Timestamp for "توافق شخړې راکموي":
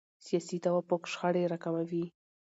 0.65-2.05